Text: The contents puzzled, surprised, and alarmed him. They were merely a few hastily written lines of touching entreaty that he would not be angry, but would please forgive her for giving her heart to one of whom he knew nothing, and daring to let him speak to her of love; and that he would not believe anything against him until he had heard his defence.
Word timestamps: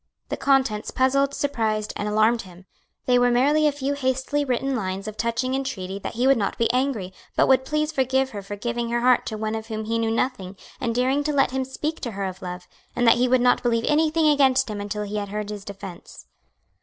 The 0.29 0.35
contents 0.35 0.89
puzzled, 0.89 1.35
surprised, 1.35 1.93
and 1.95 2.07
alarmed 2.09 2.41
him. 2.41 2.65
They 3.05 3.19
were 3.19 3.29
merely 3.29 3.67
a 3.67 3.71
few 3.71 3.93
hastily 3.93 4.43
written 4.43 4.75
lines 4.75 5.07
of 5.07 5.15
touching 5.15 5.53
entreaty 5.53 5.99
that 5.99 6.15
he 6.15 6.25
would 6.25 6.39
not 6.39 6.57
be 6.57 6.73
angry, 6.73 7.13
but 7.35 7.47
would 7.47 7.65
please 7.65 7.91
forgive 7.91 8.31
her 8.31 8.41
for 8.41 8.55
giving 8.55 8.89
her 8.89 9.01
heart 9.01 9.27
to 9.27 9.37
one 9.37 9.53
of 9.53 9.67
whom 9.67 9.85
he 9.85 9.99
knew 9.99 10.09
nothing, 10.09 10.57
and 10.79 10.95
daring 10.95 11.23
to 11.25 11.31
let 11.33 11.51
him 11.51 11.63
speak 11.65 11.99
to 11.99 12.13
her 12.13 12.25
of 12.25 12.41
love; 12.41 12.67
and 12.95 13.05
that 13.05 13.17
he 13.19 13.27
would 13.27 13.41
not 13.41 13.61
believe 13.61 13.85
anything 13.87 14.27
against 14.27 14.71
him 14.71 14.81
until 14.81 15.03
he 15.03 15.17
had 15.17 15.29
heard 15.29 15.51
his 15.51 15.63
defence. 15.63 16.25